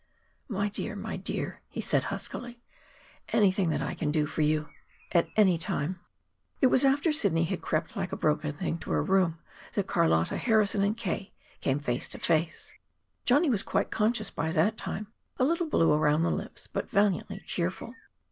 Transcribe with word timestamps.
"My 0.47 0.67
dear, 0.67 0.95
my 0.95 1.15
dear," 1.15 1.61
he 1.69 1.79
said 1.79 2.05
huskily. 2.05 2.59
"Anything 3.29 3.69
that 3.69 3.83
I 3.83 3.93
can 3.93 4.09
do 4.09 4.25
for 4.25 4.41
you 4.41 4.69
at 5.11 5.27
any 5.37 5.59
time" 5.59 5.99
It 6.59 6.71
was 6.73 6.83
after 6.83 7.13
Sidney 7.13 7.43
had 7.43 7.61
crept 7.61 7.95
like 7.95 8.11
a 8.11 8.17
broken 8.17 8.51
thing 8.51 8.79
to 8.79 8.89
her 8.93 9.03
room 9.03 9.37
that 9.73 9.85
Carlotta 9.85 10.37
Harrison 10.37 10.81
and 10.81 10.97
K. 10.97 11.33
came 11.59 11.79
face 11.79 12.09
to 12.09 12.17
face. 12.17 12.73
Johnny 13.25 13.47
was 13.51 13.61
quite 13.61 13.91
conscious 13.91 14.31
by 14.31 14.51
that 14.51 14.75
time, 14.75 15.05
a 15.37 15.45
little 15.45 15.67
blue 15.69 15.93
around 15.93 16.23
the 16.23 16.31
lips, 16.31 16.65
but 16.65 16.89
valiantly 16.89 17.43
cheerful. 17.45 17.93